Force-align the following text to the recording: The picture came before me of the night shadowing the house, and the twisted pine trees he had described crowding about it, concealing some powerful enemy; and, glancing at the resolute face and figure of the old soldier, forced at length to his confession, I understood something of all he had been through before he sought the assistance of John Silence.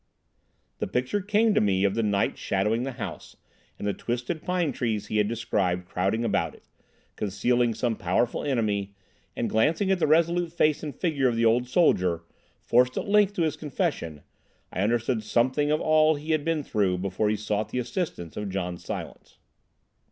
The 0.79 0.87
picture 0.87 1.21
came 1.21 1.53
before 1.53 1.63
me 1.63 1.83
of 1.83 1.93
the 1.93 2.01
night 2.01 2.35
shadowing 2.35 2.81
the 2.81 2.93
house, 2.93 3.35
and 3.77 3.87
the 3.87 3.93
twisted 3.93 4.41
pine 4.41 4.71
trees 4.71 5.05
he 5.05 5.17
had 5.17 5.27
described 5.27 5.85
crowding 5.85 6.25
about 6.25 6.55
it, 6.55 6.63
concealing 7.15 7.75
some 7.75 7.95
powerful 7.95 8.43
enemy; 8.43 8.95
and, 9.35 9.47
glancing 9.47 9.91
at 9.91 9.99
the 9.99 10.07
resolute 10.07 10.51
face 10.51 10.81
and 10.81 10.95
figure 10.95 11.27
of 11.27 11.35
the 11.35 11.45
old 11.45 11.67
soldier, 11.69 12.23
forced 12.63 12.97
at 12.97 13.07
length 13.07 13.33
to 13.35 13.43
his 13.43 13.55
confession, 13.55 14.23
I 14.73 14.81
understood 14.81 15.21
something 15.21 15.69
of 15.69 15.79
all 15.81 16.15
he 16.15 16.31
had 16.31 16.43
been 16.43 16.63
through 16.63 16.97
before 16.97 17.29
he 17.29 17.35
sought 17.35 17.69
the 17.69 17.77
assistance 17.77 18.35
of 18.35 18.49
John 18.49 18.79
Silence. 18.79 19.37